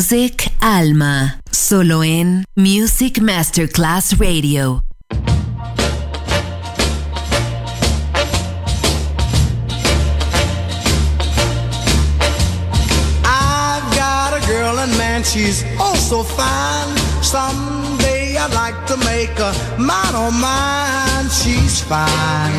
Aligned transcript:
Music 0.00 0.50
Alma. 0.62 1.38
Solo 1.50 2.02
en 2.02 2.42
Music 2.56 3.20
Masterclass 3.20 4.18
Radio. 4.18 4.80
I've 13.22 13.94
got 13.94 14.32
a 14.32 14.40
girl 14.46 14.78
and 14.78 14.96
man, 14.96 15.22
she's 15.22 15.66
oh 15.78 15.94
so 15.96 16.22
fine. 16.22 16.96
Someday 17.22 18.38
I'd 18.38 18.54
like 18.54 18.86
to 18.86 18.96
make 19.04 19.36
her 19.36 19.52
mine 19.76 20.14
oh 20.14 20.30
mine. 20.30 21.28
She's 21.28 21.82
fine, 21.82 22.58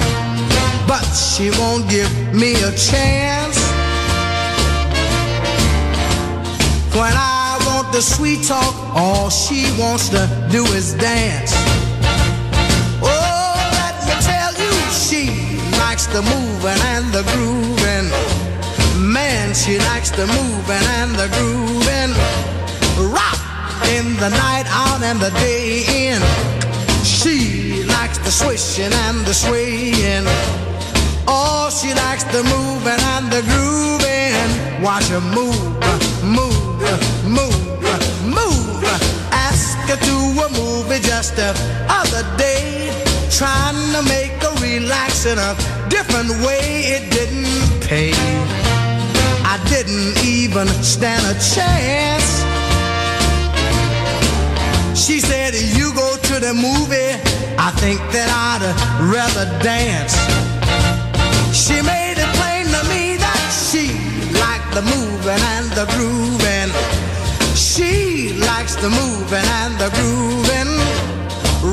but 0.88 1.04
she 1.16 1.50
won't 1.60 1.90
give 1.90 2.12
me 2.36 2.54
a 2.54 2.72
chance. 2.74 3.61
When 6.94 7.16
I 7.16 7.58
want 7.68 7.94
the 7.94 8.02
sweet 8.02 8.44
talk, 8.44 8.76
all 8.94 9.30
she 9.30 9.64
wants 9.80 10.10
to 10.10 10.28
do 10.52 10.66
is 10.76 10.94
dance. 10.94 11.54
Oh, 13.02 13.56
let 13.80 13.96
me 14.04 14.14
tell 14.20 14.52
you, 14.60 14.74
she 14.92 15.32
likes 15.80 16.06
the 16.08 16.22
moving 16.22 16.82
and 16.94 17.08
the 17.16 17.24
grooving. 17.32 18.12
Man, 19.02 19.54
she 19.56 19.80
likes 19.80 20.12
the 20.12 20.28
moving 20.28 20.86
and 21.00 21.16
the 21.16 21.28
grooving. 21.40 22.12
Rock 23.10 23.40
in 23.88 24.16
the 24.18 24.30
night 24.30 24.66
out 24.68 25.02
and 25.02 25.20
the 25.20 25.32
day 25.40 25.84
in. 25.88 26.22
She 27.06 27.84
likes 27.86 28.18
the 28.18 28.32
swishing 28.32 28.92
and 29.08 29.26
the 29.26 29.34
swaying. 29.34 30.26
Oh, 31.26 31.70
she 31.72 31.94
likes 31.94 32.26
the 32.26 32.44
moving 32.44 33.02
and 33.16 33.32
the 33.32 33.42
grooving. 33.48 34.84
Watch 34.84 35.08
her 35.08 35.22
move, 35.22 35.81
move, 37.24 37.82
move. 38.26 38.84
Ask 39.32 39.78
her 39.90 39.98
to 39.98 40.18
a 40.46 40.50
movie 40.50 41.00
just 41.00 41.36
the 41.36 41.52
other 41.90 42.24
day. 42.38 42.90
Trying 43.30 43.92
to 43.94 44.02
make 44.04 44.32
her 44.44 44.54
relax 44.62 45.26
in 45.26 45.38
a 45.38 45.56
different 45.90 46.32
way. 46.46 46.62
It 46.96 47.12
didn't 47.12 47.82
pay. 47.82 48.14
I 49.44 49.58
didn't 49.70 50.24
even 50.24 50.68
stand 50.84 51.24
a 51.26 51.38
chance. 51.54 52.30
She 54.98 55.20
said, 55.20 55.54
You 55.54 55.94
go 55.94 56.18
to 56.18 56.40
the 56.40 56.54
movie. 56.54 57.14
I 57.58 57.72
think 57.78 58.00
that 58.12 58.30
I'd 58.32 58.64
rather 59.14 59.46
dance. 59.62 60.16
She 61.54 61.82
made 61.82 62.18
it 62.18 62.32
plain 62.40 62.66
to 62.66 62.82
me 62.90 63.18
that 63.18 63.42
she 63.52 63.92
liked 64.40 64.72
the 64.74 64.82
moving 64.82 65.42
and 65.56 65.68
the 65.78 65.86
grooving. 65.96 67.01
She 67.82 68.34
likes 68.38 68.76
the 68.76 68.90
moving 68.90 69.48
and 69.62 69.74
the 69.82 69.90
grooving. 69.98 70.72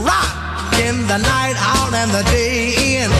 Rock 0.08 0.72
in 0.80 1.06
the 1.06 1.18
night 1.18 1.56
out 1.60 1.92
and 1.92 2.10
the 2.10 2.24
day 2.32 2.96
in. 2.96 3.10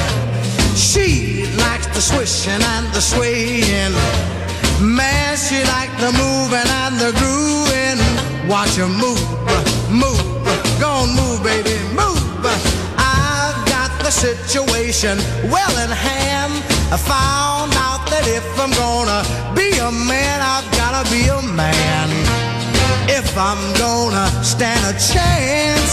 She 0.75 1.45
likes 1.61 1.87
the 1.89 2.01
swishing 2.01 2.63
and 2.75 2.87
the 2.95 3.03
swaying. 3.03 3.93
Man, 4.81 5.37
she 5.37 5.61
likes 5.65 5.93
the 6.01 6.13
moving 6.17 6.69
and 6.83 6.97
the 6.97 7.13
grooving. 7.21 8.01
Watch 8.49 8.77
her 8.77 8.89
move, 8.89 9.21
move, 9.93 10.25
go 10.81 10.89
on, 10.89 11.15
move, 11.15 11.45
baby, 11.45 11.77
move. 11.93 12.25
I've 12.97 13.69
got 13.69 13.93
the 14.03 14.11
situation 14.11 15.19
well 15.53 15.75
in 15.85 15.91
hand. 15.91 16.55
I 16.89 16.97
found 16.97 17.75
out 17.85 18.09
that 18.09 18.25
if 18.25 18.49
I'm 18.57 18.73
gonna 18.81 19.21
be 19.55 19.77
a 19.77 19.93
man, 19.93 20.41
I've 20.41 20.69
gotta 20.73 21.05
be 21.11 21.29
a 21.29 21.43
man. 21.53 22.28
If 23.19 23.37
I'm 23.37 23.59
gonna 23.75 24.31
stand 24.45 24.79
a 24.87 24.97
chance. 24.97 25.93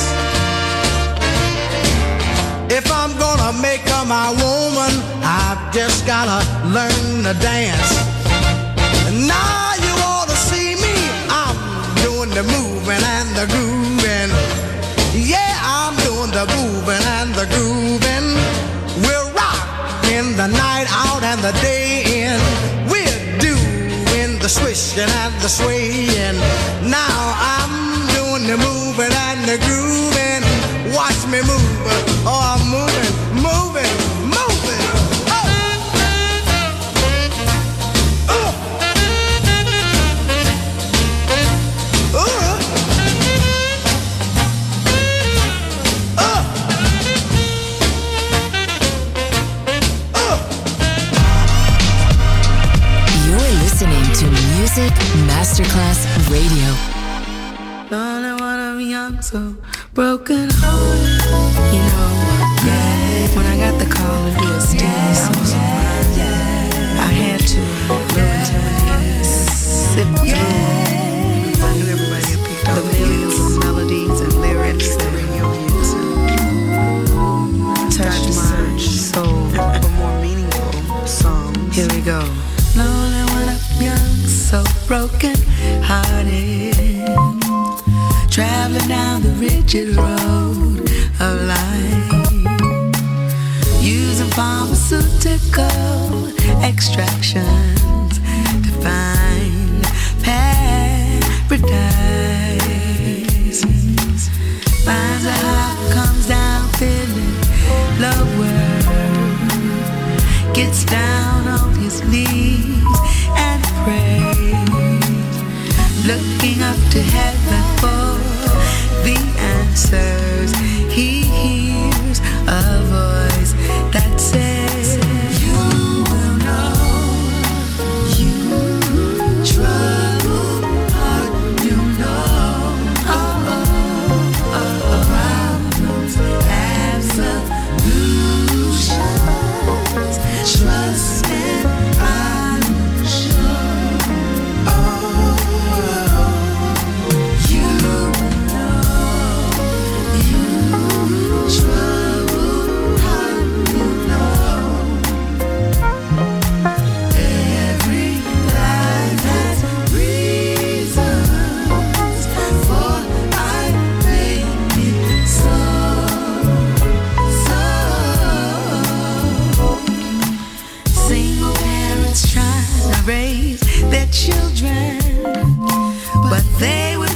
If 2.70 2.92
I'm 2.92 3.18
gonna 3.18 3.52
make 3.64 3.82
her 3.82 4.06
my 4.06 4.30
woman, 4.30 4.94
I've 5.24 5.74
just 5.74 6.06
gotta 6.06 6.46
learn 6.70 7.24
to 7.24 7.34
dance. 7.42 7.92
You 9.12 9.65
so 59.26 59.56
broken 59.96 60.48
hearted. 60.52 61.74
You 61.74 61.82
know, 61.82 62.35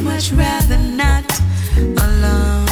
much 0.01 0.31
rather 0.31 0.77
not 0.77 1.25
alone. 1.77 2.65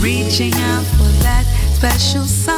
Reaching 0.00 0.54
out 0.54 0.84
for 0.84 1.10
that 1.22 1.44
special 1.74 2.24
song. 2.24 2.57